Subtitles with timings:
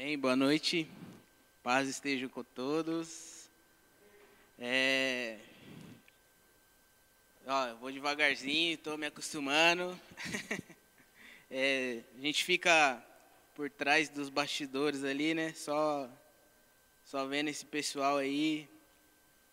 [0.00, 0.16] Amém.
[0.16, 0.88] Boa noite.
[1.60, 3.50] Paz esteja com todos.
[4.56, 5.38] É...
[7.44, 10.00] Ó, vou devagarzinho, estou me acostumando.
[11.50, 13.04] é, a gente fica
[13.56, 15.52] por trás dos bastidores ali, né?
[15.54, 16.08] Só,
[17.04, 18.68] só vendo esse pessoal aí,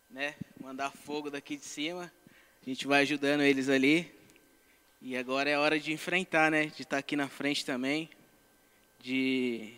[0.08, 0.36] né?
[0.62, 2.12] Mandar fogo daqui de cima.
[2.64, 4.14] A gente vai ajudando eles ali.
[5.02, 6.66] E agora é hora de enfrentar, né?
[6.66, 8.08] De estar aqui na frente também.
[9.00, 9.74] De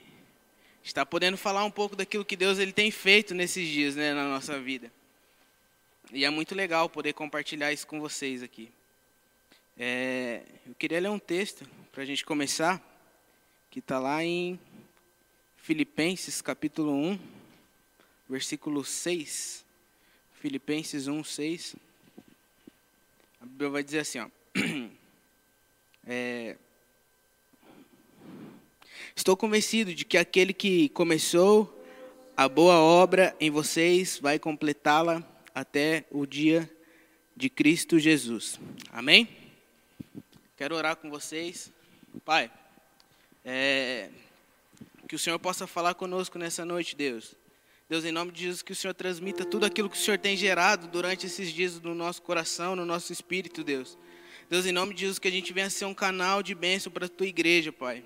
[0.89, 4.15] estar podendo falar um pouco daquilo que Deus ele tem feito nesses dias, né?
[4.15, 4.91] Na nossa vida.
[6.13, 8.73] E é muito legal poder compartilhar isso com vocês aqui.
[9.77, 12.83] É, eu queria ler um texto para a gente começar,
[13.71, 14.59] que está lá em
[15.59, 17.19] Filipenses capítulo 1,
[18.29, 19.65] versículo 6.
[20.41, 21.77] Filipenses 1, 6.
[23.41, 24.29] A Bíblia vai dizer assim, ó.
[26.11, 26.57] É,
[29.15, 31.75] Estou convencido de que aquele que começou
[32.37, 35.23] a boa obra em vocês vai completá-la
[35.55, 36.71] até o dia
[37.37, 38.61] de Cristo Jesus.
[38.93, 39.29] Amém?
[40.57, 41.73] Quero orar com vocês.
[42.25, 42.51] Pai,
[43.45, 44.11] é,
[45.09, 47.35] que o Senhor possa falar conosco nessa noite, Deus.
[47.89, 50.37] Deus, em nome de Jesus, que o Senhor transmita tudo aquilo que o Senhor tem
[50.37, 53.97] gerado durante esses dias no nosso coração, no nosso espírito, Deus.
[54.51, 57.07] Deus, em nome de Jesus, que a gente venha ser um canal de bênção para
[57.07, 58.05] a tua igreja, Pai.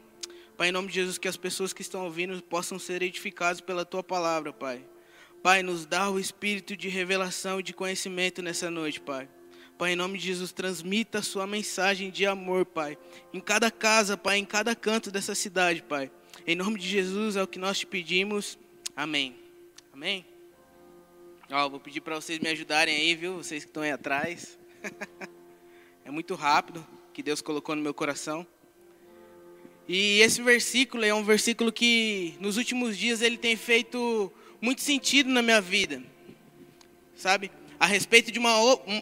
[0.62, 3.84] Pai, em nome de Jesus, que as pessoas que estão ouvindo possam ser edificadas pela
[3.84, 4.86] tua palavra, Pai.
[5.42, 9.28] Pai, nos dá o espírito de revelação e de conhecimento nessa noite, Pai.
[9.76, 12.96] Pai, em nome de Jesus, transmita a sua mensagem de amor, Pai.
[13.32, 16.12] Em cada casa, Pai, em cada canto dessa cidade, Pai.
[16.46, 18.56] Em nome de Jesus é o que nós te pedimos.
[18.94, 19.34] Amém.
[19.92, 20.24] Amém.
[21.50, 23.34] Ó, vou pedir para vocês me ajudarem aí, viu?
[23.34, 24.56] Vocês que estão aí atrás.
[26.04, 28.44] É muito rápido que Deus colocou no meu coração.
[29.88, 35.28] E esse versículo é um versículo que nos últimos dias ele tem feito muito sentido
[35.28, 36.02] na minha vida.
[37.16, 37.50] Sabe?
[37.78, 38.54] A respeito de uma,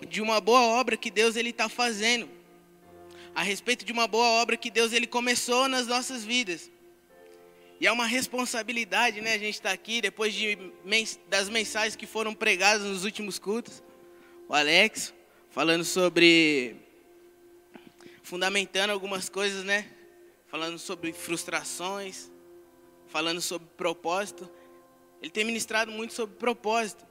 [0.09, 2.29] de uma boa obra que Deus ele está fazendo.
[3.35, 6.71] A respeito de uma boa obra que Deus ele começou nas nossas vidas.
[7.79, 9.35] E é uma responsabilidade, né?
[9.35, 10.59] A gente está aqui depois de,
[11.29, 13.83] das mensagens que foram pregadas nos últimos cultos.
[14.49, 15.15] O Alex
[15.51, 16.77] falando sobre
[18.23, 19.87] fundamentando algumas coisas, né?
[20.51, 22.31] Falando sobre frustrações,
[23.07, 24.51] falando sobre propósito.
[25.21, 27.07] Ele tem ministrado muito sobre propósito.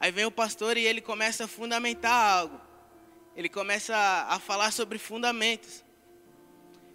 [0.00, 2.60] Aí vem o pastor e ele começa a fundamentar algo.
[3.36, 5.84] Ele começa a, falar sobre fundamentos.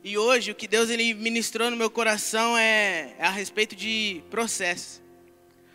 [0.04, 4.22] E hoje o que Deus ele ministrou no meu coração é, é a respeito de
[4.30, 5.02] processos.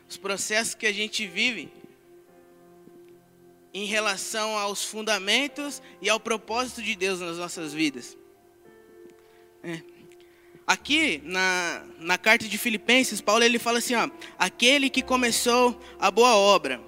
[0.09, 1.73] Os processos que a gente vive
[3.73, 8.18] em relação aos fundamentos e ao propósito de Deus nas nossas vidas.
[9.63, 9.81] É.
[10.67, 14.09] Aqui na, na carta de Filipenses, Paulo ele fala assim: ó,
[14.39, 16.81] aquele que começou a boa obra.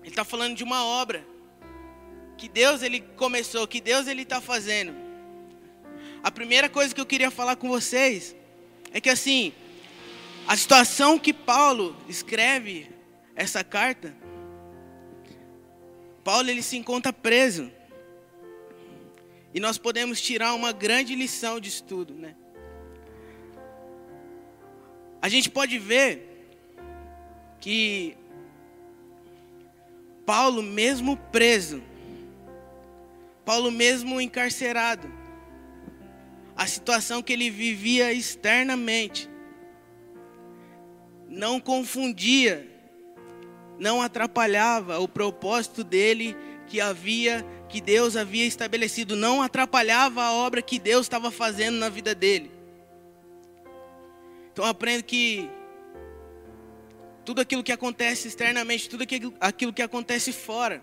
[0.00, 1.24] Ele está falando de uma obra
[2.36, 4.94] que Deus ele começou, que Deus ele está fazendo.
[6.22, 8.34] A primeira coisa que eu queria falar com vocês
[8.92, 9.52] é que assim,
[10.46, 12.90] a situação que Paulo escreve
[13.36, 14.14] essa carta
[16.24, 17.70] Paulo ele se encontra preso.
[19.52, 22.34] E nós podemos tirar uma grande lição disso tudo, né?
[25.20, 26.48] A gente pode ver
[27.60, 28.16] que
[30.24, 31.82] Paulo, mesmo preso,
[33.44, 35.12] Paulo, mesmo encarcerado,
[36.56, 39.28] a situação que ele vivia externamente,
[41.28, 42.70] não confundia
[43.80, 46.36] não atrapalhava o propósito dele
[46.70, 51.88] que havia, que Deus havia estabelecido, não atrapalhava a obra que Deus estava fazendo na
[51.88, 52.48] vida dele.
[54.52, 55.50] Então aprendo que
[57.24, 59.04] tudo aquilo que acontece externamente, tudo
[59.40, 60.80] aquilo que acontece fora,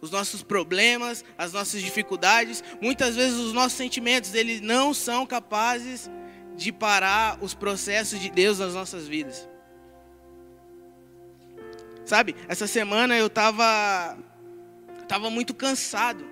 [0.00, 6.10] os nossos problemas, as nossas dificuldades, muitas vezes os nossos sentimentos, eles não são capazes
[6.56, 9.48] de parar os processos de Deus nas nossas vidas.
[12.04, 14.18] Sabe, essa semana eu estava
[15.04, 16.24] tava muito cansado.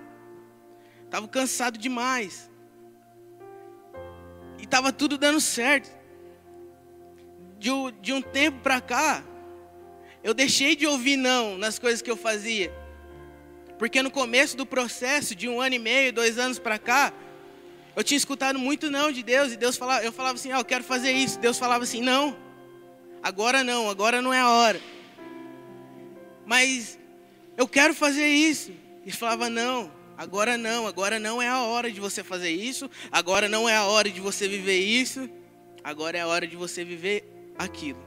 [1.05, 2.49] Estava cansado demais.
[4.57, 5.91] E estava tudo dando certo.
[7.57, 7.69] De,
[8.01, 9.23] de um tempo para cá,
[10.23, 12.71] eu deixei de ouvir não nas coisas que eu fazia.
[13.77, 17.13] Porque no começo do processo, de um ano e meio, dois anos para cá,
[17.95, 19.53] eu tinha escutado muito não de Deus.
[19.53, 21.39] E Deus falava, eu falava assim, ah, eu quero fazer isso.
[21.39, 22.37] Deus falava assim, não,
[23.21, 24.81] agora não, agora não é a hora
[26.45, 26.99] mas
[27.57, 28.71] eu quero fazer isso.
[29.05, 33.49] E falava: não, agora não, agora não é a hora de você fazer isso, agora
[33.49, 35.29] não é a hora de você viver isso,
[35.83, 37.23] agora é a hora de você viver
[37.57, 38.03] aquilo.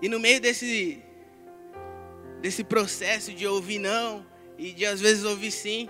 [0.00, 1.02] E no meio desse
[2.40, 4.26] desse processo de ouvir não
[4.58, 5.88] e de às vezes ouvir sim,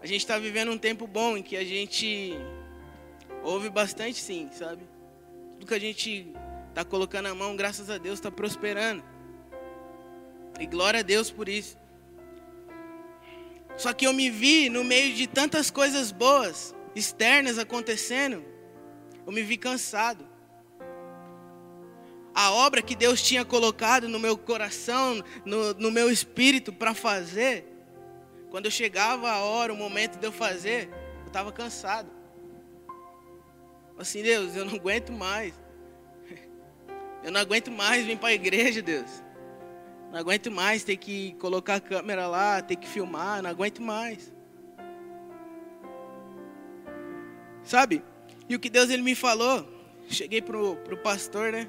[0.00, 2.34] a gente está vivendo um tempo bom em que a gente
[3.42, 4.86] ouve bastante sim, sabe?
[5.54, 6.26] Tudo que a gente
[6.68, 9.02] está colocando a mão, graças a Deus, está prosperando.
[10.58, 11.76] E glória a Deus por isso.
[13.76, 18.42] Só que eu me vi no meio de tantas coisas boas, externas acontecendo,
[19.26, 20.26] eu me vi cansado.
[22.34, 27.66] A obra que Deus tinha colocado no meu coração, no, no meu espírito para fazer,
[28.50, 30.88] quando eu chegava a hora, o momento de eu fazer,
[31.22, 32.10] eu estava cansado.
[33.98, 35.54] Assim, Deus, eu não aguento mais.
[37.22, 39.22] Eu não aguento mais vir para a igreja, Deus.
[40.10, 44.32] Não aguento mais ter que colocar a câmera lá, ter que filmar, não aguento mais.
[47.62, 48.02] Sabe?
[48.48, 49.68] E o que Deus ele me falou,
[50.08, 51.68] cheguei pro, pro pastor, né?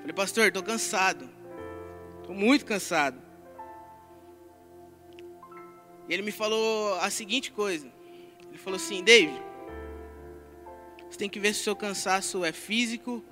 [0.00, 1.28] Falei, pastor, estou cansado.
[2.20, 3.20] Estou muito cansado.
[6.08, 7.92] E ele me falou a seguinte coisa.
[8.48, 9.42] Ele falou assim, David,
[11.10, 13.22] você tem que ver se o seu cansaço é físico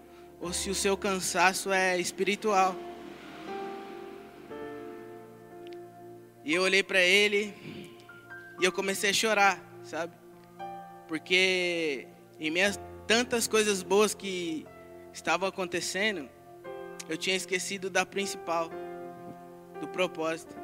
[0.40, 2.74] ou se o seu cansaço é espiritual.
[6.46, 7.52] E eu olhei para ele
[8.60, 10.14] e eu comecei a chorar, sabe?
[11.08, 12.06] Porque
[12.38, 14.64] em minhas tantas coisas boas que
[15.12, 16.30] estavam acontecendo,
[17.08, 18.70] eu tinha esquecido da principal,
[19.80, 20.54] do propósito.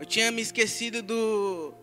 [0.00, 1.74] Eu tinha me esquecido do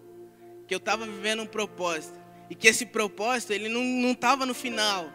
[0.68, 2.20] que eu estava vivendo um propósito
[2.50, 5.14] e que esse propósito ele não estava no final.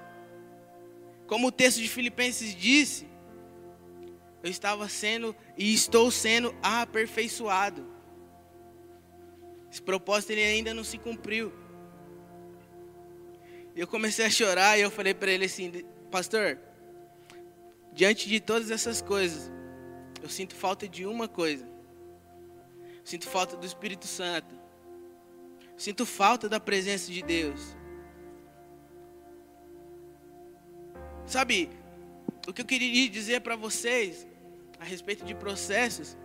[1.27, 3.05] Como o texto de Filipenses disse,
[4.45, 7.87] eu estava sendo e estou sendo aperfeiçoado.
[9.73, 11.51] Esse propósito ele ainda não se cumpriu.
[13.75, 15.73] E eu comecei a chorar e eu falei para ele assim,
[16.11, 16.59] pastor,
[17.91, 19.51] diante de todas essas coisas,
[20.23, 21.67] eu sinto falta de uma coisa.
[23.03, 24.55] Sinto falta do Espírito Santo.
[25.75, 27.75] Sinto falta da presença de Deus.
[31.25, 31.71] Sabe,
[32.47, 34.34] o que eu queria dizer para vocês
[34.79, 36.17] a respeito de processos,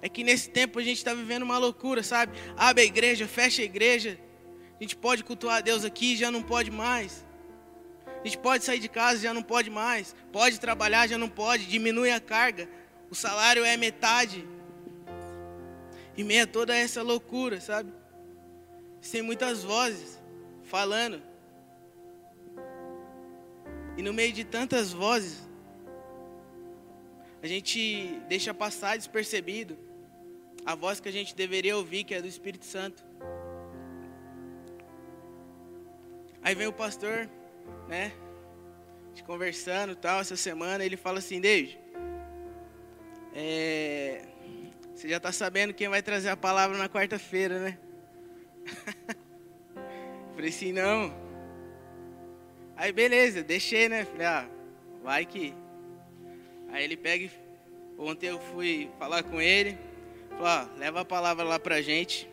[0.00, 2.36] é que nesse tempo a gente está vivendo uma loucura, sabe?
[2.56, 4.18] Abre a igreja, fecha a igreja.
[4.78, 7.24] A gente pode cultuar a Deus aqui, já não pode mais.
[8.06, 10.14] A gente pode sair de casa, já não pode mais.
[10.32, 11.66] Pode trabalhar, já não pode.
[11.66, 12.68] Diminui a carga.
[13.08, 14.44] O salário é metade.
[16.16, 17.92] Em meio a toda essa loucura, sabe?
[19.10, 20.20] Tem muitas vozes
[20.64, 21.22] falando.
[23.96, 25.48] E no meio de tantas vozes,
[27.42, 29.76] a gente deixa passar despercebido
[30.64, 33.04] a voz que a gente deveria ouvir, que é do Espírito Santo.
[36.40, 37.28] Aí vem o pastor,
[37.88, 38.12] né?
[39.26, 41.78] Conversando tal, essa semana, ele fala assim, David,
[43.34, 44.22] é,
[44.94, 47.78] você já está sabendo quem vai trazer a palavra na quarta-feira, né?
[50.34, 51.14] Falei assim, não.
[52.76, 54.04] Aí beleza, deixei, né?
[54.04, 54.48] Falei, ah,
[55.02, 55.54] vai que
[56.72, 57.30] Aí ele pega e
[57.98, 59.76] ontem eu fui falar com ele,
[60.30, 62.26] falou, ah, leva a palavra lá pra gente.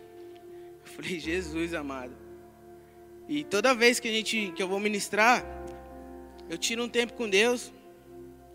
[0.86, 2.16] Eu falei, Jesus amado.
[3.28, 5.44] E toda vez que a gente que eu vou ministrar,
[6.50, 7.74] eu tiro um tempo com Deus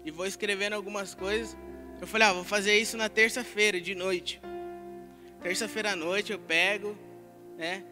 [0.06, 1.54] e vou escrevendo algumas coisas.
[2.00, 4.40] Eu falei, ah, vou fazer isso na terça-feira de noite.
[5.42, 6.96] Terça-feira à noite eu pego,
[7.58, 7.84] né?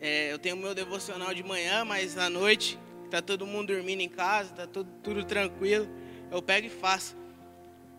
[0.00, 2.78] É, eu tenho meu devocional de manhã, mas à noite
[3.10, 5.88] tá todo mundo dormindo em casa, tá tudo, tudo tranquilo
[6.30, 7.16] eu pego e faço.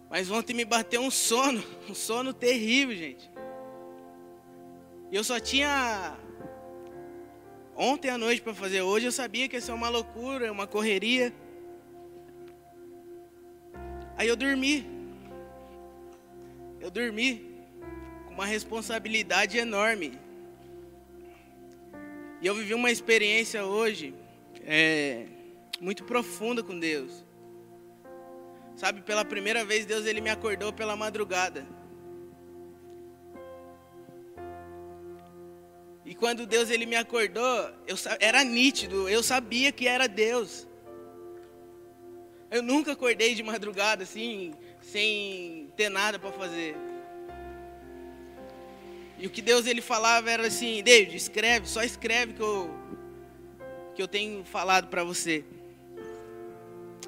[0.09, 3.29] Mas ontem me bateu um sono, um sono terrível, gente.
[5.11, 6.17] E eu só tinha
[7.75, 8.81] ontem à noite para fazer.
[8.81, 11.33] Hoje eu sabia que ia ser uma loucura, uma correria.
[14.17, 14.85] Aí eu dormi.
[16.79, 17.45] Eu dormi
[18.25, 20.17] com uma responsabilidade enorme.
[22.41, 24.13] E eu vivi uma experiência hoje
[24.65, 25.25] é,
[25.79, 27.23] muito profunda com Deus.
[28.81, 31.67] Sabe, pela primeira vez Deus ele me acordou pela madrugada.
[36.03, 40.67] E quando Deus ele me acordou, eu, era nítido, eu sabia que era Deus.
[42.49, 46.75] Eu nunca acordei de madrugada assim, sem ter nada para fazer.
[49.19, 52.75] E o que Deus ele falava era assim, David, escreve, só escreve que eu
[53.93, 55.45] que eu tenho falado para você.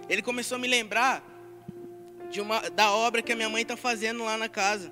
[0.08, 1.33] Ele começou a me lembrar
[2.34, 4.92] de uma, da obra que a minha mãe está fazendo lá na casa.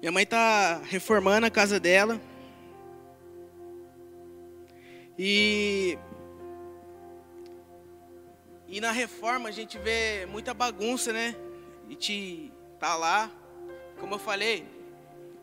[0.00, 2.18] Minha mãe está reformando a casa dela.
[5.18, 5.98] E
[8.66, 11.36] e na reforma a gente vê muita bagunça, né?
[11.86, 12.50] A gente
[12.80, 13.30] tá lá,
[14.00, 14.66] como eu falei,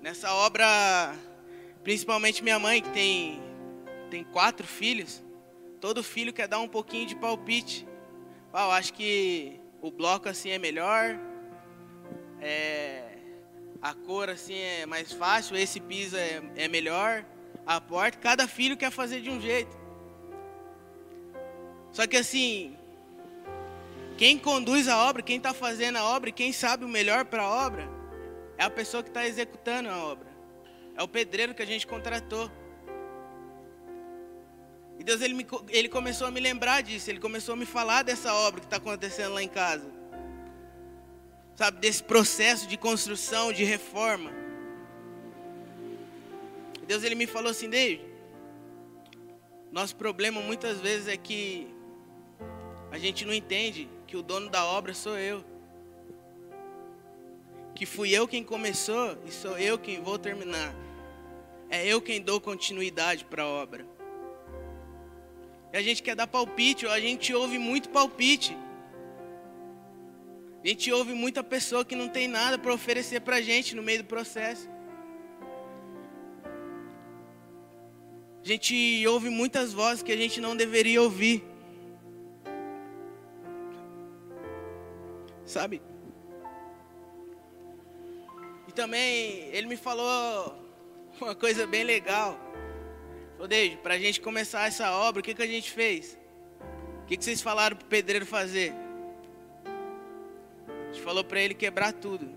[0.02, 0.66] nessa obra,
[1.84, 3.40] principalmente minha mãe que tem
[4.10, 5.24] tem quatro filhos,
[5.80, 7.88] todo filho quer dar um pouquinho de palpite.
[8.52, 11.20] Ah, eu acho que o bloco assim é melhor,
[12.40, 13.18] é,
[13.82, 17.26] a cor assim é mais fácil, esse piso é, é melhor,
[17.66, 19.76] a porta, cada filho quer fazer de um jeito.
[21.92, 22.78] Só que assim,
[24.18, 27.66] quem conduz a obra, quem está fazendo a obra, quem sabe o melhor para a
[27.66, 27.90] obra,
[28.58, 30.28] é a pessoa que está executando a obra.
[30.96, 32.52] É o pedreiro que a gente contratou.
[35.02, 38.04] E Deus ele, me, ele começou a me lembrar disso, ele começou a me falar
[38.04, 39.92] dessa obra que está acontecendo lá em casa.
[41.56, 44.32] Sabe, desse processo de construção, de reforma.
[46.84, 48.06] E Deus ele me falou assim, David,
[49.72, 51.68] nosso problema muitas vezes é que
[52.92, 55.44] a gente não entende que o dono da obra sou eu.
[57.74, 60.76] Que fui eu quem começou e sou eu quem vou terminar.
[61.72, 63.84] É eu quem dou continuidade para a obra.
[65.74, 68.58] E a gente quer dar palpite, a gente ouve muito palpite.
[70.64, 73.82] A gente ouve muita pessoa que não tem nada para oferecer para a gente no
[73.82, 74.70] meio do processo.
[78.44, 81.44] A gente ouve muitas vozes que a gente não deveria ouvir.
[85.46, 85.82] Sabe?
[88.68, 90.56] E também ele me falou
[91.20, 92.40] uma coisa bem legal.
[93.42, 96.16] Ô Deide, para a gente começar essa obra, o que, que a gente fez?
[97.02, 98.72] O que, que vocês falaram para o pedreiro fazer?
[100.68, 102.30] A gente falou para ele quebrar tudo.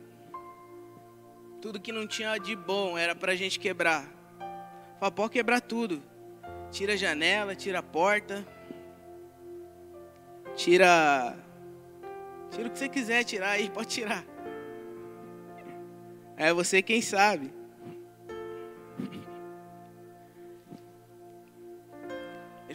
[1.61, 4.11] Tudo que não tinha de bom era para a gente quebrar.
[4.99, 6.03] Fala, pode quebrar tudo.
[6.71, 8.43] Tira a janela, tira a porta.
[10.57, 11.37] Tira.
[12.51, 14.25] Tira o que você quiser tirar aí, pode tirar.
[16.35, 17.53] É você quem sabe.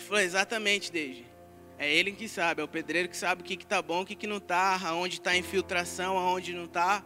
[0.10, 1.26] Falou, exatamente, Deide.
[1.78, 4.16] É ele que sabe, é o pedreiro que sabe o que está bom, o que,
[4.16, 7.04] que não está, aonde está a infiltração, aonde não está.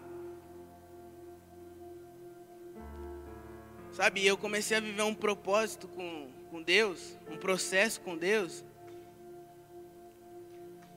[3.92, 8.66] Sabe, eu comecei a viver um propósito com, com Deus, um processo com Deus,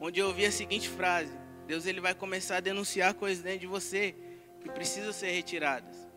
[0.00, 1.32] onde eu ouvi a seguinte frase:
[1.66, 4.14] Deus ele vai começar a denunciar coisas dentro de você
[4.62, 6.08] que precisam ser retiradas.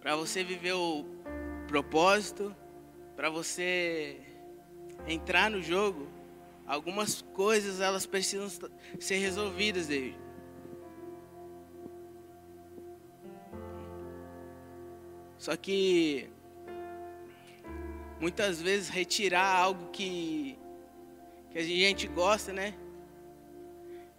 [0.00, 1.04] Para você viver o
[1.66, 2.54] propósito,
[3.16, 4.20] para você
[5.06, 6.08] entrar no jogo,
[6.66, 8.48] algumas coisas elas precisam
[8.98, 10.16] ser resolvidas dele.
[15.38, 16.28] Só que
[18.20, 20.58] muitas vezes retirar algo que
[21.50, 22.74] que a gente gosta, né?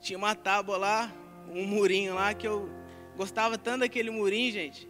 [0.02, 1.14] Tinha uma tábua lá,
[1.48, 2.70] um murinho lá que eu
[3.16, 4.90] gostava tanto daquele murinho, gente,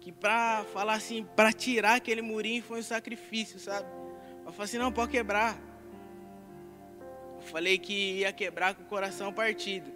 [0.00, 3.86] que para falar assim, para tirar aquele murinho foi um sacrifício, sabe?
[4.46, 5.60] Eu falei assim, não, pode quebrar.
[7.34, 9.90] Eu falei que ia quebrar com o coração partido.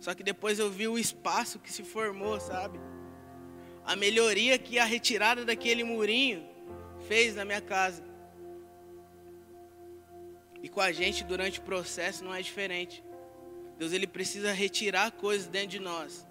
[0.00, 2.78] Só que depois eu vi o espaço que se formou, sabe?
[3.86, 6.44] A melhoria que a retirada daquele murinho
[7.06, 8.02] fez na minha casa.
[10.60, 13.04] E com a gente durante o processo não é diferente.
[13.78, 16.26] Deus ele precisa retirar coisas dentro de nós.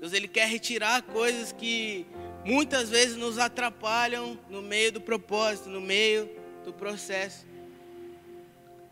[0.00, 2.06] Deus ele quer retirar coisas que
[2.44, 6.28] muitas vezes nos atrapalham no meio do propósito, no meio
[6.64, 7.46] do processo.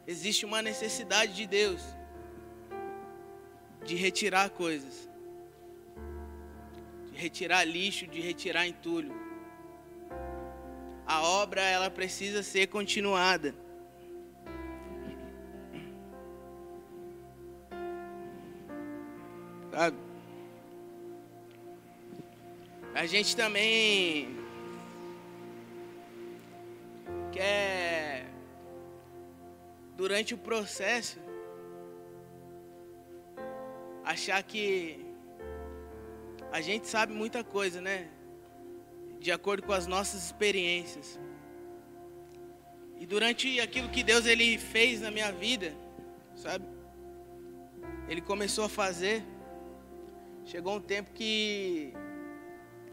[0.06, 1.80] Existe uma necessidade de Deus
[3.84, 5.08] de retirar coisas,
[7.10, 9.12] de retirar lixo, de retirar entulho.
[11.06, 13.54] A obra ela precisa ser continuada.
[19.70, 20.01] Sabe?
[23.02, 24.28] A gente também
[27.32, 28.28] quer,
[29.96, 31.18] durante o processo,
[34.04, 35.04] achar que
[36.52, 38.08] a gente sabe muita coisa, né?
[39.18, 41.18] De acordo com as nossas experiências.
[43.00, 45.74] E durante aquilo que Deus ele fez na minha vida,
[46.36, 46.64] sabe?
[48.08, 49.24] Ele começou a fazer.
[50.44, 51.92] Chegou um tempo que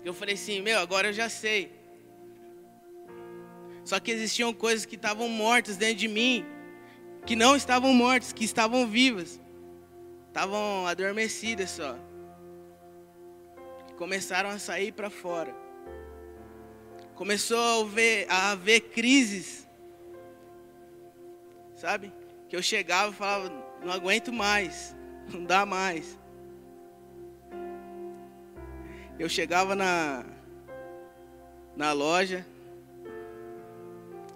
[0.04, 1.72] eu falei assim, meu, agora eu já sei.
[3.86, 6.46] Só que existiam coisas que estavam mortas dentro de mim,
[7.26, 9.40] que não estavam mortas, que estavam vivas.
[10.28, 11.98] Estavam adormecidas só.
[13.98, 15.54] Começaram a sair para fora.
[17.16, 19.68] começou a haver, a haver crises,
[21.76, 22.14] sabe?
[22.48, 23.52] Que eu chegava e falava,
[23.84, 24.96] não aguento mais,
[25.28, 26.19] não dá mais.
[29.20, 30.26] Eu chegava na,
[31.76, 32.46] na loja,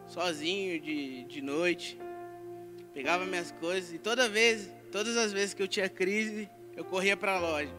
[0.10, 1.98] sozinho de, de noite,
[2.94, 7.16] pegava minhas coisas e toda vez, todas as vezes que eu tinha crise, eu corria
[7.16, 7.72] para a loja.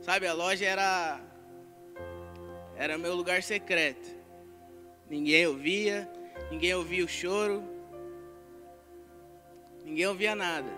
[0.00, 1.20] Sabe, a loja era
[2.74, 4.10] era meu lugar secreto.
[5.08, 6.10] Ninguém ouvia,
[6.50, 7.62] ninguém ouvia o choro,
[9.84, 10.70] ninguém ouvia nada.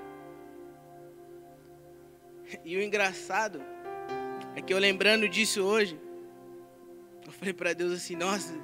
[2.66, 3.75] E o engraçado
[4.56, 6.00] é que eu lembrando disso hoje,
[7.26, 8.54] eu falei para Deus assim: nossa,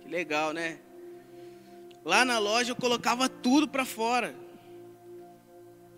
[0.00, 0.80] que legal, né?
[2.04, 4.34] Lá na loja eu colocava tudo para fora.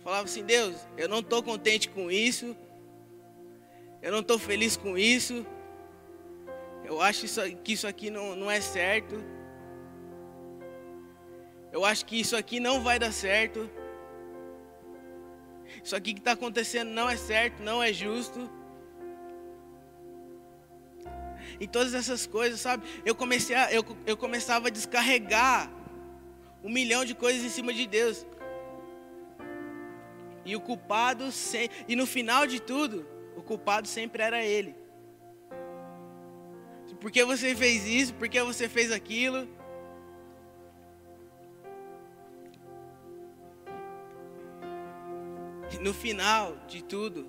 [0.03, 2.55] Falava assim: Deus, eu não estou contente com isso,
[4.03, 5.47] eu não estou feliz com isso,
[6.85, 9.25] eu acho isso, que isso aqui não, não é certo.
[11.73, 13.71] Eu acho que isso aqui não vai dar certo.
[15.83, 18.51] Isso aqui que está acontecendo não é certo, não é justo.
[21.61, 22.85] E todas essas coisas, sabe?
[23.05, 25.71] Eu comecei a, eu, eu começava a descarregar
[26.63, 28.27] um milhão de coisas em cima de Deus.
[30.45, 31.25] E o culpado,
[31.89, 34.75] e no final de tudo, o culpado sempre era Ele.
[37.01, 38.15] Por que você fez isso?
[38.15, 39.49] Por que você fez aquilo?
[45.85, 47.29] No final de tudo,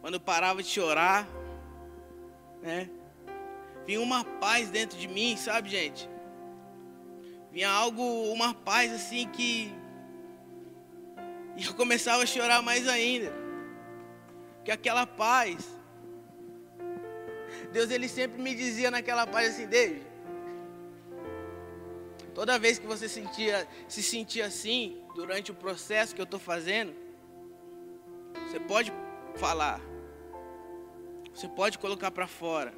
[0.00, 1.28] quando eu parava de chorar,
[2.62, 2.88] né?
[3.86, 6.08] Vinha uma paz dentro de mim, sabe, gente?
[7.50, 9.70] Vinha algo, uma paz assim que.
[11.54, 13.30] E eu começava a chorar mais ainda.
[14.64, 15.76] Que aquela paz
[17.70, 20.06] Deus ele sempre me dizia naquela paz assim, David,
[22.34, 27.01] toda vez que você sentia, se sentia assim, durante o processo que eu estou fazendo,
[28.34, 28.92] você pode
[29.36, 29.80] falar,
[31.34, 32.72] você pode colocar para fora.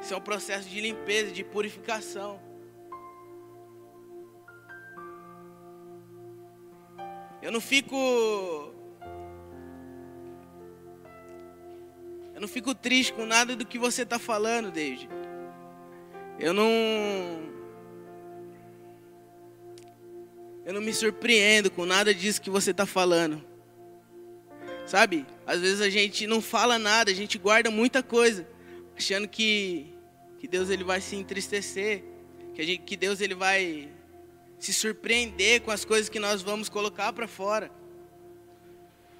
[0.00, 2.40] Isso é um processo de limpeza, de purificação.
[7.40, 8.72] Eu não fico
[12.42, 15.08] não fico triste com nada do que você está falando, David.
[16.40, 17.51] Eu não.
[20.72, 23.44] Eu não me surpreendo com nada disso que você está falando.
[24.86, 25.26] Sabe?
[25.46, 28.48] Às vezes a gente não fala nada, a gente guarda muita coisa,
[28.96, 29.92] achando que,
[30.38, 32.02] que Deus ele vai se entristecer,
[32.54, 33.90] que, gente, que Deus ele vai
[34.58, 37.70] se surpreender com as coisas que nós vamos colocar para fora.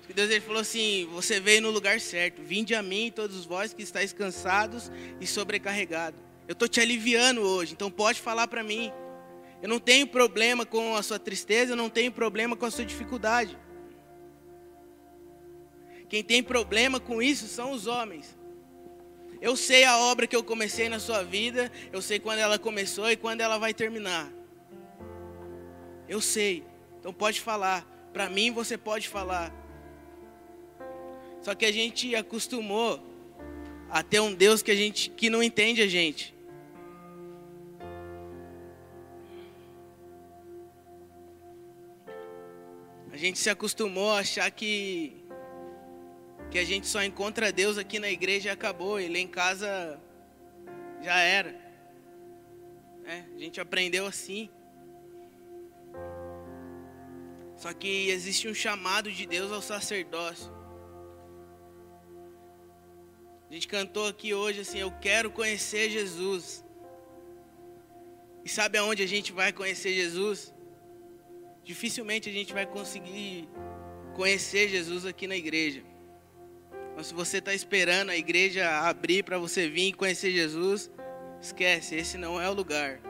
[0.07, 2.41] Que Deus ele falou assim: Você veio no lugar certo.
[2.41, 6.19] Vinde a mim, todos vós que estáis cansados e sobrecarregados.
[6.49, 8.91] Eu estou te aliviando hoje, então pode falar para mim.
[9.63, 12.85] Eu não tenho problema com a sua tristeza, eu não tenho problema com a sua
[12.85, 13.57] dificuldade.
[16.09, 18.37] Quem tem problema com isso são os homens.
[19.41, 23.09] Eu sei a obra que eu comecei na sua vida, eu sei quando ela começou
[23.11, 24.31] e quando ela vai terminar.
[26.09, 26.65] Eu sei.
[26.99, 27.87] Então pode falar.
[28.13, 29.55] Para mim você pode falar.
[31.41, 33.01] Só que a gente acostumou
[33.89, 36.35] a ter um Deus que a gente que não entende a gente.
[43.23, 45.17] Gente se acostumou a achar que
[46.51, 49.99] que a gente só encontra Deus aqui na igreja e acabou, e lá em casa
[51.01, 51.55] já era.
[53.07, 54.51] É, a gente aprendeu assim.
[57.57, 60.53] Só que existe um chamado de Deus ao sacerdócio.
[63.49, 66.63] A gente cantou aqui hoje assim, eu quero conhecer Jesus.
[68.45, 70.53] E sabe aonde a gente vai conhecer Jesus?
[71.65, 73.49] Dificilmente a gente vai conseguir
[74.15, 75.83] conhecer Jesus aqui na igreja.
[76.97, 80.91] Mas se você está esperando a igreja abrir para você vir e conhecer Jesus,
[81.41, 83.01] esquece, esse não é o lugar.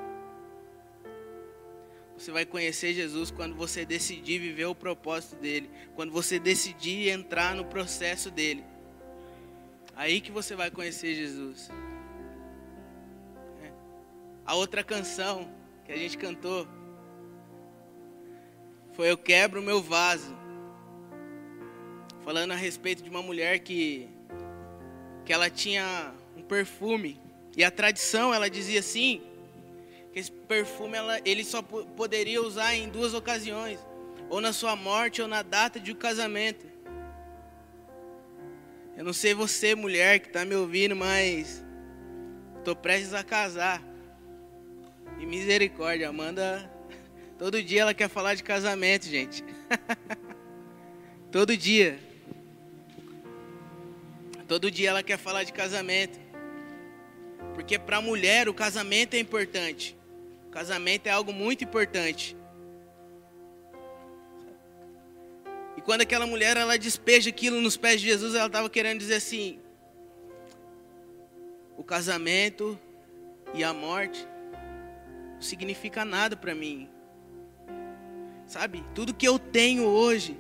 [2.17, 7.55] Você vai conhecer Jesus quando você decidir viver o propósito dele, quando você decidir entrar
[7.55, 8.65] no processo dele.
[9.97, 11.69] Aí que você vai conhecer Jesus.
[13.63, 13.73] É.
[14.47, 15.53] A outra canção
[15.85, 16.69] que a gente cantou
[18.93, 20.37] foi Eu Quebro o Meu Vaso.
[22.25, 24.09] Falando a respeito de uma mulher que,
[25.25, 27.21] que ela tinha um perfume.
[27.57, 29.23] E a tradição, ela dizia assim,
[30.13, 33.79] que esse perfume ela, ele só poderia usar em duas ocasiões.
[34.29, 36.67] Ou na sua morte ou na data de um casamento.
[38.97, 41.65] Eu não sei você, mulher, que está me ouvindo, mas
[42.59, 43.83] estou prestes a casar.
[45.19, 46.71] E misericórdia, Amanda,
[47.43, 49.43] todo dia ela quer falar de casamento, gente.
[51.33, 51.99] todo dia.
[54.47, 56.21] Todo dia ela quer falar de casamento.
[57.53, 59.97] Porque para a mulher o casamento é importante.
[60.47, 62.37] O casamento é algo muito importante.
[65.77, 69.17] E quando aquela mulher ela despeja aquilo nos pés de Jesus, ela estava querendo dizer
[69.17, 69.59] assim:
[71.77, 72.79] o casamento
[73.53, 74.25] e a morte
[75.35, 76.92] não significa nada para mim.
[78.53, 78.85] Sabe?
[78.95, 80.39] Tudo que eu tenho hoje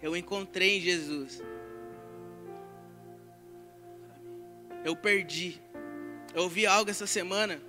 [0.00, 1.42] eu encontrei em Jesus.
[4.84, 5.60] Eu perdi.
[6.32, 7.60] Eu ouvi algo essa semana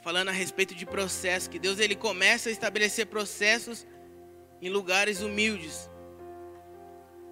[0.00, 3.84] falando a respeito de processo, que Deus ele começa a estabelecer processos
[4.62, 5.90] em lugares humildes.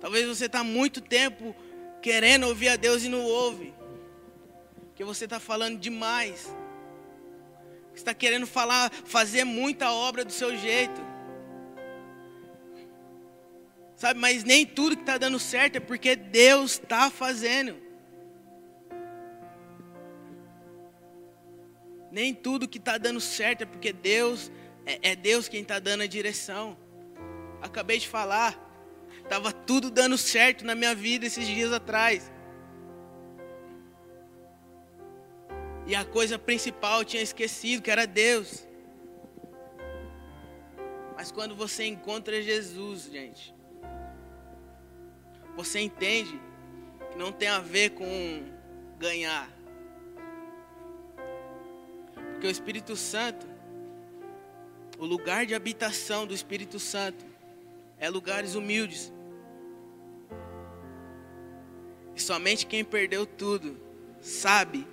[0.00, 1.54] Talvez você está muito tempo
[2.02, 3.72] querendo ouvir a Deus e não ouve,
[4.88, 6.52] porque você está falando demais.
[7.98, 11.00] Está querendo falar, fazer muita obra do seu jeito.
[13.96, 17.76] Sabe, mas nem tudo que está dando certo é porque Deus está fazendo.
[22.11, 24.50] Nem tudo que está dando certo é porque Deus,
[24.87, 26.78] é, é Deus quem está dando a direção.
[27.61, 28.56] Acabei de falar.
[29.24, 32.30] Estava tudo dando certo na minha vida esses dias atrás.
[35.88, 38.68] E a coisa principal eu tinha esquecido, que era Deus.
[41.16, 43.55] Mas quando você encontra Jesus, gente,
[45.57, 46.38] você entende
[47.11, 48.05] que não tem a ver com
[48.98, 49.51] ganhar.
[52.33, 53.46] Porque o Espírito Santo,
[54.98, 57.24] o lugar de habitação do Espírito Santo,
[57.98, 59.11] é lugares humildes.
[62.14, 63.81] E somente quem perdeu tudo
[64.20, 64.87] sabe,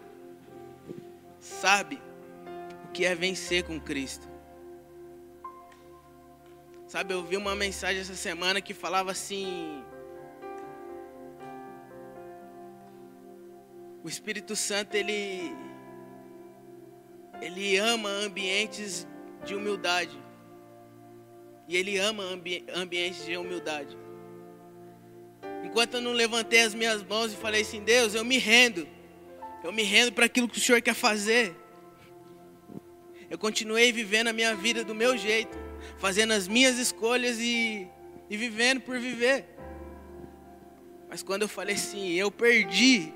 [1.46, 2.02] sabe
[2.84, 4.28] o que é vencer com Cristo.
[6.88, 9.84] Sabe, eu vi uma mensagem essa semana que falava assim:
[14.04, 15.56] O Espírito Santo ele
[17.42, 19.08] ele ama ambientes
[19.46, 20.18] de humildade.
[21.68, 23.98] E Ele ama ambi ambientes de humildade.
[25.64, 28.88] Enquanto eu não levantei as minhas mãos e falei assim: Deus, eu me rendo.
[29.63, 31.56] Eu me rendo para aquilo que o Senhor quer fazer.
[33.30, 35.58] Eu continuei vivendo a minha vida do meu jeito,
[35.98, 37.88] fazendo as minhas escolhas e,
[38.30, 39.46] e vivendo por viver.
[41.10, 43.13] Mas quando eu falei assim, eu perdi.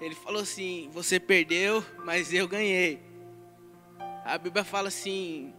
[0.00, 3.00] Ele falou assim: Você perdeu, mas eu ganhei.
[4.24, 5.52] A Bíblia fala assim: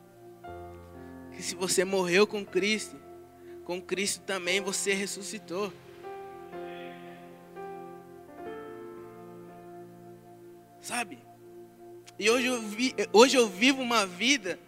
[1.32, 2.96] que se você morreu com Cristo,
[3.64, 5.72] com Cristo também você ressuscitou.
[10.82, 11.20] Sabe?
[12.18, 14.60] E hoje eu, vi, hoje eu vivo uma vida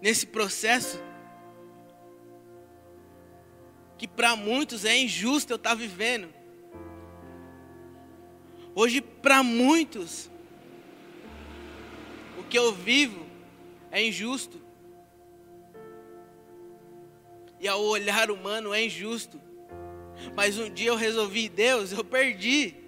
[0.00, 1.00] nesse processo
[3.96, 6.28] que para muitos é injusto eu estar tá vivendo.
[8.74, 10.28] Hoje, para muitos,
[12.36, 13.24] o que eu vivo
[13.90, 14.60] é injusto
[17.60, 19.40] e ao olhar humano é injusto.
[20.34, 22.83] Mas um dia eu resolvi, Deus, eu perdi.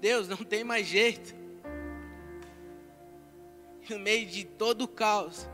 [0.00, 1.34] Deus, não tem mais jeito.
[3.88, 5.48] No meio de todo o caos,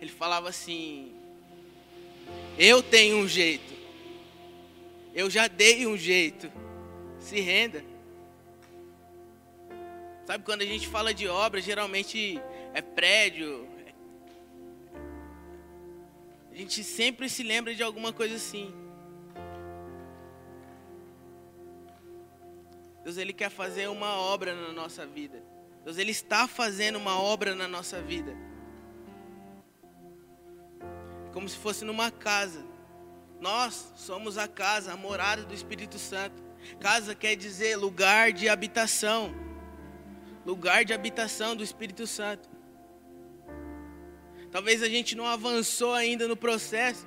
[0.00, 1.14] ele falava assim:
[2.58, 3.74] Eu tenho um jeito.
[5.14, 6.50] Eu já dei um jeito.
[7.18, 7.84] Se renda.
[10.26, 12.40] Sabe quando a gente fala de obra, geralmente
[12.72, 13.68] é prédio,
[16.54, 18.72] a gente sempre se lembra de alguma coisa assim.
[23.04, 25.42] Deus ele quer fazer uma obra na nossa vida.
[25.84, 28.34] Deus ele está fazendo uma obra na nossa vida.
[31.32, 32.64] Como se fosse numa casa.
[33.40, 36.42] Nós somos a casa, a morada do Espírito Santo.
[36.80, 39.34] Casa quer dizer lugar de habitação.
[40.46, 42.48] Lugar de habitação do Espírito Santo.
[44.50, 47.06] Talvez a gente não avançou ainda no processo,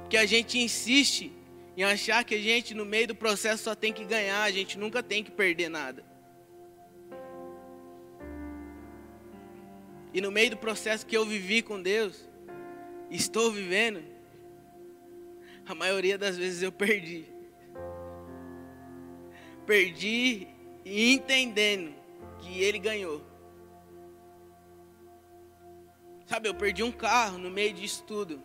[0.00, 1.32] porque a gente insiste
[1.76, 4.78] em achar que a gente no meio do processo só tem que ganhar, a gente
[4.78, 6.02] nunca tem que perder nada.
[10.14, 12.26] E no meio do processo que eu vivi com Deus,
[13.10, 14.02] estou vivendo,
[15.66, 17.26] a maioria das vezes eu perdi.
[19.66, 20.48] Perdi
[20.82, 21.94] e entendendo
[22.38, 23.22] que Ele ganhou.
[26.24, 28.42] Sabe, eu perdi um carro no meio disso tudo.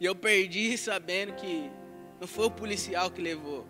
[0.00, 1.70] E eu perdi sabendo que
[2.20, 3.66] não foi o policial que levou.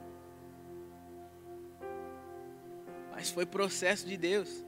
[3.10, 4.64] Mas foi processo de Deus.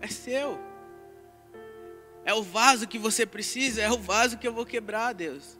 [0.00, 0.58] É seu.
[2.24, 5.58] É o vaso que você precisa, é o vaso que eu vou quebrar, Deus.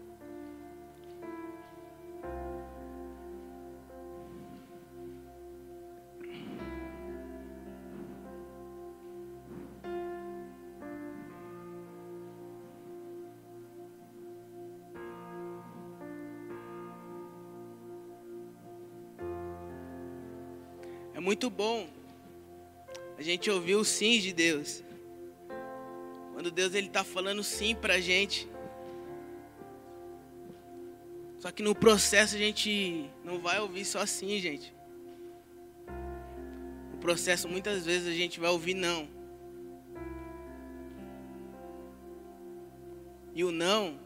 [21.24, 21.88] Muito bom
[23.16, 24.84] a gente ouvir o sim de Deus.
[26.34, 28.46] Quando Deus ele está falando sim para a gente.
[31.38, 34.74] Só que no processo a gente não vai ouvir só sim, gente.
[36.92, 39.08] No processo muitas vezes a gente vai ouvir não.
[43.34, 43.98] E o não,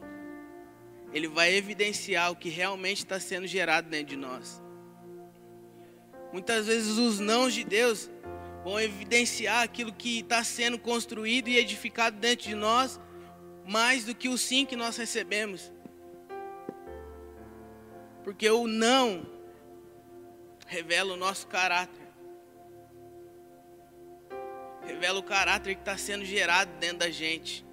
[1.11, 4.68] ele vai evidenciar o que realmente está sendo gerado dentro de nós.
[6.31, 8.09] Muitas vezes os nãos de Deus
[8.63, 12.99] vão evidenciar aquilo que está sendo construído e edificado dentro de nós,
[13.65, 15.71] mais do que o sim que nós recebemos.
[18.23, 19.25] Porque o não
[20.67, 22.07] revela o nosso caráter.
[24.85, 27.65] Revela o caráter que está sendo gerado dentro da gente.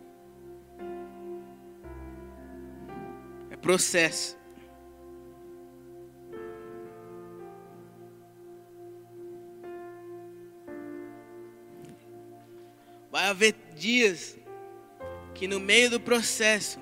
[3.50, 4.38] É processo.
[13.16, 14.36] Vai haver dias
[15.34, 16.78] que no meio do processo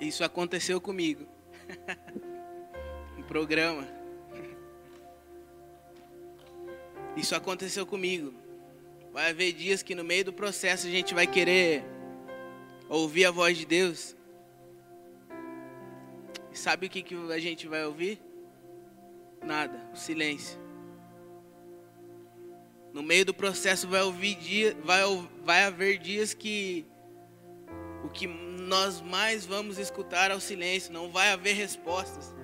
[0.00, 1.26] Isso aconteceu comigo.
[3.18, 3.88] um programa.
[7.16, 8.32] Isso aconteceu comigo.
[9.12, 11.84] Vai haver dias que no meio do processo a gente vai querer
[12.88, 14.14] ouvir a voz de Deus.
[16.52, 18.20] Sabe o que, que a gente vai ouvir?
[19.42, 20.62] Nada, o silêncio.
[22.92, 25.02] No meio do processo vai ouvir dia, vai,
[25.44, 26.86] vai haver dias que
[28.04, 32.34] o que nós mais vamos escutar é o silêncio, não vai haver respostas.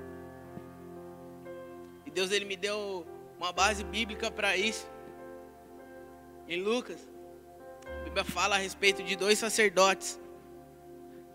[2.06, 3.06] E Deus ele me deu
[3.38, 4.88] uma base bíblica para isso.
[6.48, 6.98] Em Lucas,
[7.87, 10.18] a Bíblia fala a respeito de dois sacerdotes,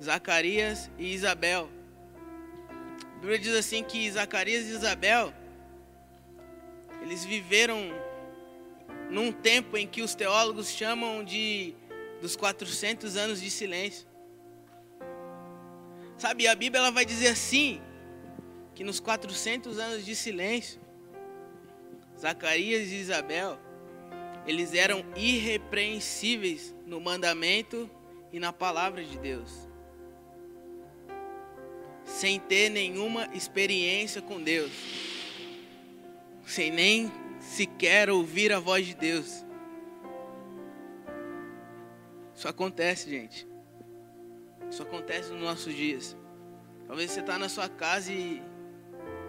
[0.01, 1.69] Zacarias e Isabel.
[2.99, 5.31] A Bíblia diz assim que Zacarias e Isabel
[7.03, 7.91] eles viveram
[9.13, 11.75] num tempo em que os teólogos chamam de
[12.19, 14.07] dos 400 anos de silêncio.
[16.17, 17.79] Sabe, a Bíblia ela vai dizer assim,
[18.73, 20.81] que nos 400 anos de silêncio,
[22.19, 23.59] Zacarias e Isabel,
[24.47, 27.87] eles eram irrepreensíveis no mandamento
[28.31, 29.51] e na palavra de Deus.
[32.03, 34.71] Sem ter nenhuma experiência com Deus.
[36.47, 37.11] Sem nem
[37.43, 39.45] sequer ouvir a voz de Deus.
[42.35, 43.47] Isso acontece, gente.
[44.69, 46.17] Isso acontece nos nossos dias.
[46.87, 48.41] Talvez você está na sua casa e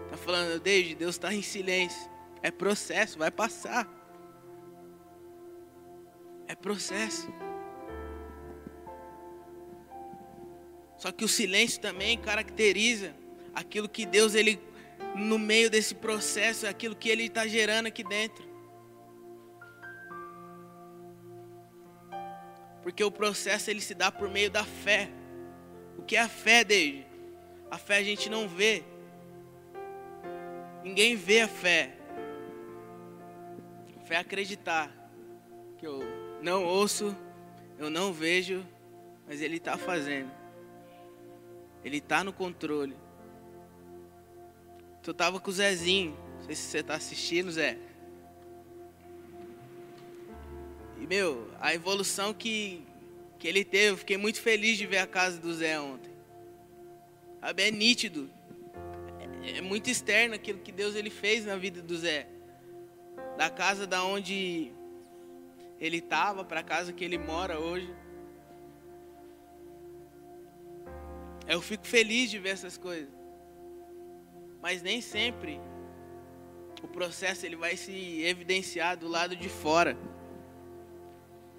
[0.05, 2.09] está falando, Deus, Deus está em silêncio.
[2.41, 3.87] É processo, vai passar.
[6.47, 7.31] É processo.
[10.97, 13.13] Só que o silêncio também caracteriza
[13.53, 14.59] aquilo que Deus ele
[15.15, 18.43] no meio desse processo, aquilo que Ele está gerando aqui dentro.
[22.83, 25.09] Porque o processo ele se dá por meio da fé.
[25.97, 27.03] O que é a fé, desde?
[27.71, 28.83] A fé a gente não vê.
[30.83, 31.95] Ninguém vê a fé.
[34.05, 34.91] Fé é acreditar.
[35.79, 35.99] Que eu
[36.43, 37.17] não ouço,
[37.79, 38.63] eu não vejo,
[39.27, 40.31] mas Ele está fazendo.
[41.83, 42.95] Ele está no controle.
[45.05, 46.17] Tu tava com o Zezinho.
[46.39, 47.77] Não sei se você tá assistindo, Zé.
[50.99, 52.83] E, meu, a evolução que,
[53.37, 56.09] que ele teve, eu fiquei muito feliz de ver a casa do Zé ontem.
[57.39, 58.27] Sabe, é nítido.
[59.43, 62.27] É, é muito externo aquilo que Deus ele fez na vida do Zé.
[63.37, 64.71] Da casa da onde
[65.79, 67.93] ele estava para a casa que ele mora hoje.
[71.47, 73.14] Eu fico feliz de ver essas coisas.
[74.65, 75.61] Mas nem sempre
[76.81, 79.95] o processo ele vai se evidenciar do lado de fora.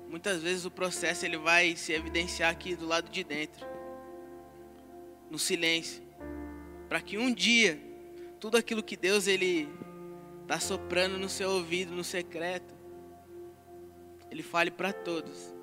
[0.09, 3.65] Muitas vezes o processo ele vai se evidenciar aqui do lado de dentro.
[5.31, 6.03] No silêncio.
[6.89, 7.81] Para que um dia
[8.41, 9.69] tudo aquilo que Deus ele
[10.43, 12.75] está soprando no seu ouvido, no secreto,
[14.33, 15.55] ele fale para todos.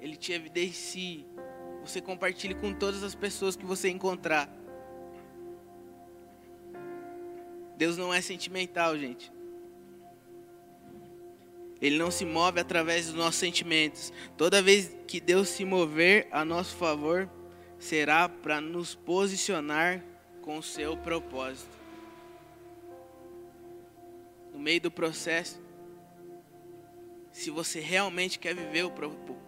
[0.00, 1.26] Ele te evidencie.
[1.84, 4.61] Você compartilhe com todas as pessoas que você encontrar.
[7.82, 9.32] Deus não é sentimental, gente.
[11.80, 14.12] Ele não se move através dos nossos sentimentos.
[14.36, 17.28] Toda vez que Deus se mover a nosso favor,
[17.80, 20.00] será para nos posicionar
[20.42, 21.76] com o seu propósito.
[24.52, 25.60] No meio do processo,
[27.32, 28.92] se você realmente quer viver o,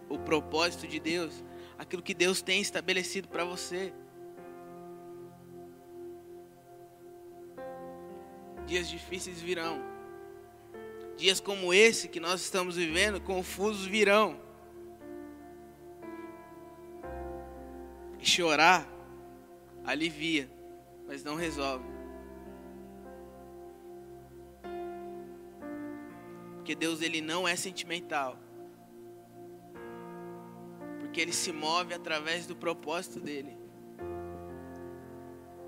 [0.09, 1.45] o propósito de Deus,
[1.79, 3.93] aquilo que Deus tem estabelecido para você,
[8.67, 9.81] dias difíceis virão.
[11.17, 14.41] Dias como esse que nós estamos vivendo, confusos virão.
[18.19, 18.89] E chorar
[19.85, 20.51] alivia,
[21.07, 21.85] mas não resolve.
[26.57, 28.39] Porque Deus ele não é sentimental.
[30.99, 33.57] Porque ele se move através do propósito dele.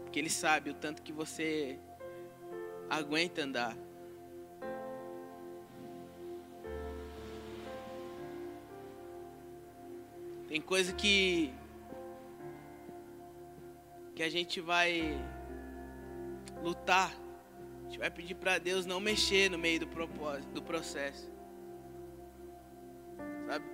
[0.03, 1.79] Porque ele sabe o tanto que você
[2.89, 3.77] aguenta andar.
[10.49, 11.53] Tem coisa que
[14.15, 15.23] que a gente vai
[16.63, 17.15] lutar.
[17.81, 21.31] A gente vai pedir para Deus não mexer no meio do propósito, do processo.
[23.47, 23.65] Sabe?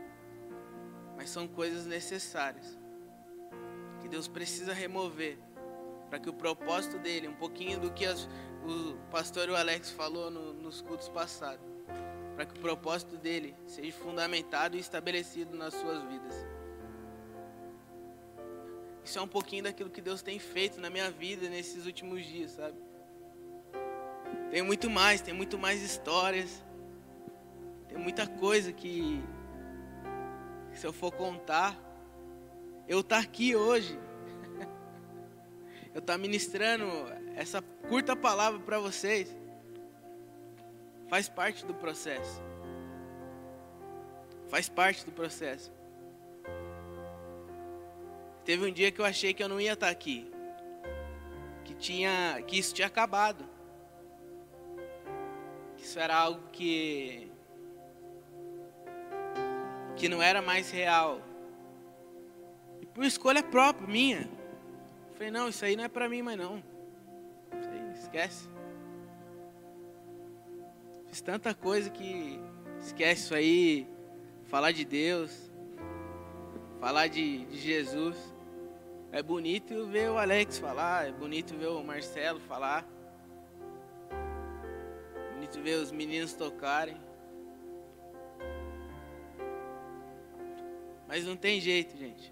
[1.16, 2.77] Mas são coisas necessárias
[4.01, 5.38] que Deus precisa remover
[6.11, 8.29] para que o propósito dele, um pouquinho do que as,
[8.64, 11.64] o pastor Alex falou no, nos cultos passados,
[12.35, 16.35] para que o propósito dele seja fundamentado e estabelecido nas suas vidas.
[19.05, 22.53] Isso é um pouquinho daquilo que Deus tem feito na minha vida nesses últimos dias,
[22.53, 22.77] sabe?
[24.51, 26.62] Tem muito mais, tem muito mais histórias.
[27.88, 29.22] Tem muita coisa que,
[30.72, 31.77] se eu for contar,
[32.88, 33.98] eu estar tá aqui hoje,
[35.92, 36.85] eu estar tá ministrando
[37.35, 39.29] essa curta palavra para vocês,
[41.09, 42.40] faz parte do processo.
[44.49, 45.73] Faz parte do processo.
[48.45, 50.31] Teve um dia que eu achei que eu não ia estar aqui.
[51.64, 53.49] Que tinha, que isso tinha acabado.
[55.77, 57.31] Que isso era algo que
[59.97, 61.21] que não era mais real.
[62.81, 64.29] E por escolha própria minha.
[65.09, 66.62] Eu falei, não, isso aí não é para mim mais não.
[68.12, 68.46] Esquece.
[71.09, 72.38] Fiz tanta coisa que
[72.79, 73.88] esquece isso aí.
[74.44, 75.51] Falar de Deus.
[76.79, 78.14] Falar de, de Jesus.
[79.11, 82.87] É bonito ver o Alex falar, é bonito ver o Marcelo falar.
[84.11, 87.01] É bonito ver os meninos tocarem.
[91.09, 92.31] Mas não tem jeito, gente.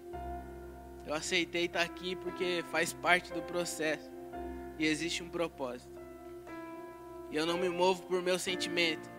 [1.07, 4.10] Eu aceitei estar aqui porque faz parte do processo.
[4.77, 5.93] E existe um propósito.
[7.29, 9.09] E eu não me movo por meu sentimento.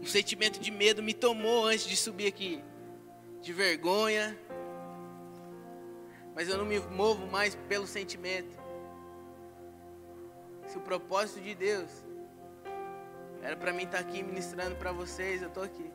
[0.00, 2.62] Um sentimento de medo me tomou antes de subir aqui.
[3.40, 4.38] De vergonha,
[6.34, 8.56] mas eu não me movo mais pelo sentimento.
[10.66, 11.90] Se o propósito de Deus
[13.42, 15.90] era para mim estar tá aqui ministrando para vocês, eu estou aqui.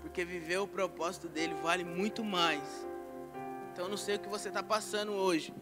[0.00, 2.86] Porque viver o propósito dele vale muito mais.
[3.72, 5.52] Então eu não sei o que você está passando hoje.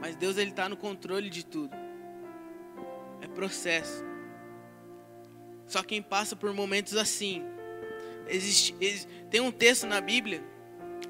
[0.00, 1.74] Mas Deus ele está no controle de tudo.
[3.20, 4.04] É processo.
[5.66, 7.44] Só quem passa por momentos assim
[8.28, 10.42] Existe, existe, tem um texto na Bíblia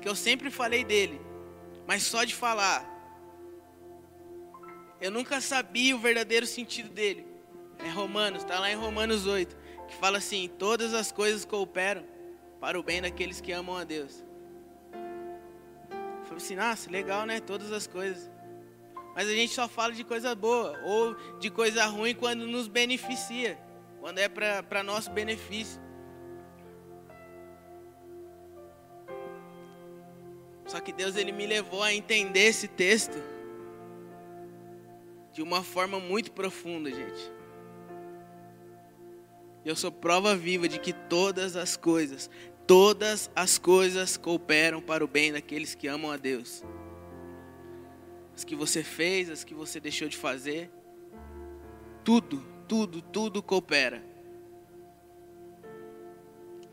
[0.00, 1.20] que eu sempre falei dele,
[1.86, 2.84] mas só de falar,
[5.00, 7.26] eu nunca sabia o verdadeiro sentido dele.
[7.78, 9.56] É Romanos, está lá em Romanos 8,
[9.88, 12.04] que fala assim: todas as coisas cooperam
[12.60, 14.24] para o bem daqueles que amam a Deus.
[16.36, 17.40] Falei assim, nossa, legal, né?
[17.40, 18.30] Todas as coisas.
[19.14, 23.58] Mas a gente só fala de coisa boa ou de coisa ruim quando nos beneficia,
[24.00, 25.80] quando é para nosso benefício.
[30.66, 33.16] Só que Deus ele me levou a entender esse texto
[35.32, 37.32] de uma forma muito profunda, gente.
[39.64, 42.28] Eu sou prova viva de que todas as coisas,
[42.66, 46.64] todas as coisas cooperam para o bem daqueles que amam a Deus.
[48.34, 50.70] As que você fez, as que você deixou de fazer,
[52.04, 54.02] tudo, tudo, tudo coopera.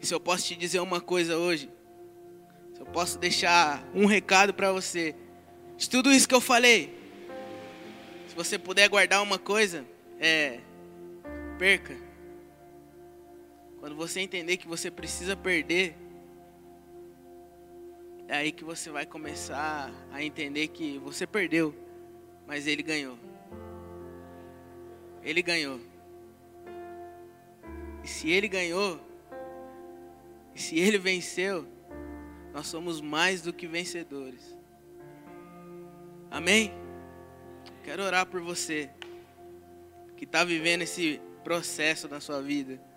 [0.01, 1.69] E se eu posso te dizer uma coisa hoje,
[2.77, 5.15] eu posso deixar um recado para você,
[5.77, 6.93] De tudo isso que eu falei,
[8.27, 9.85] se você puder guardar uma coisa,
[10.19, 10.59] é
[11.57, 12.02] perca.
[13.83, 15.93] Quando você entender que você precisa perder,
[18.29, 21.75] é aí que você vai começar a entender que você perdeu,
[22.47, 23.19] mas ele ganhou.
[25.21, 25.81] Ele ganhou.
[28.01, 29.01] E se ele ganhou,
[30.55, 31.67] e se ele venceu,
[32.53, 34.57] nós somos mais do que vencedores.
[36.31, 36.71] Amém?
[37.83, 38.89] Quero orar por você
[40.15, 42.92] que está vivendo esse processo na sua vida.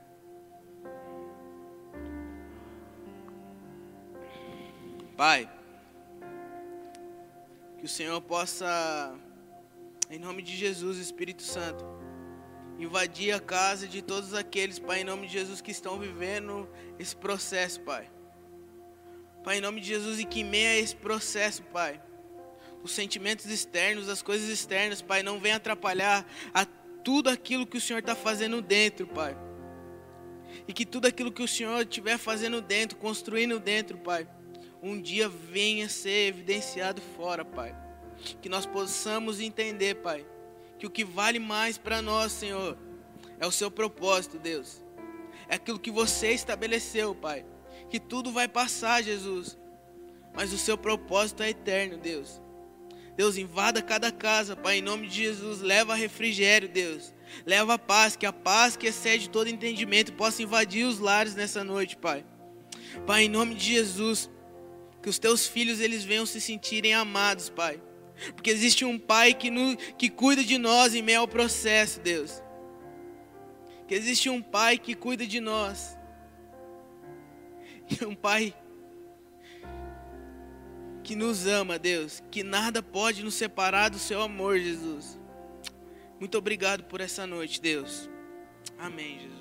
[5.16, 5.48] Pai,
[7.78, 9.16] que o Senhor possa,
[10.10, 11.86] em nome de Jesus, Espírito Santo,
[12.78, 17.16] invadir a casa de todos aqueles, Pai, em nome de Jesus, que estão vivendo esse
[17.16, 18.10] processo, Pai.
[19.42, 21.98] Pai, em nome de Jesus, e que meia esse processo, Pai,
[22.82, 26.66] os sentimentos externos, as coisas externas, Pai, não venham atrapalhar a
[27.02, 29.34] tudo aquilo que o Senhor está fazendo dentro, Pai.
[30.68, 34.28] E que tudo aquilo que o Senhor estiver fazendo dentro, construindo dentro, Pai,
[34.82, 37.74] um dia venha ser evidenciado fora, Pai.
[38.40, 40.26] Que nós possamos entender, Pai,
[40.78, 42.76] que o que vale mais para nós, Senhor,
[43.38, 44.82] é o seu propósito, Deus.
[45.48, 47.44] É aquilo que você estabeleceu, Pai.
[47.90, 49.58] Que tudo vai passar, Jesus.
[50.34, 52.40] Mas o seu propósito é eterno, Deus.
[53.16, 55.60] Deus, invada cada casa, Pai, em nome de Jesus.
[55.60, 57.14] Leva refrigério, Deus.
[57.44, 61.64] Leva a paz, que a paz que excede todo entendimento possa invadir os lares nessa
[61.64, 62.24] noite, Pai.
[63.06, 64.30] Pai, em nome de Jesus.
[65.06, 67.80] Que os teus filhos eles venham se sentirem amados, Pai.
[68.34, 72.42] Porque existe um Pai que, no, que cuida de nós em meio ao processo, Deus.
[73.86, 75.96] Que existe um Pai que cuida de nós.
[77.88, 78.52] E um Pai
[81.04, 82.20] que nos ama, Deus.
[82.28, 85.16] Que nada pode nos separar do seu amor, Jesus.
[86.18, 88.10] Muito obrigado por essa noite, Deus.
[88.76, 89.35] Amém, Jesus.